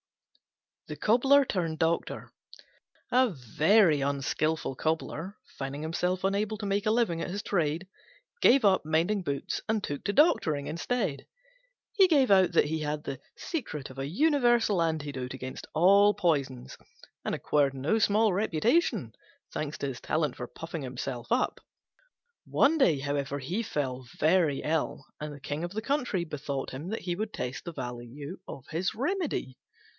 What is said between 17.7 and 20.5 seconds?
no small reputation, thanks to his talent for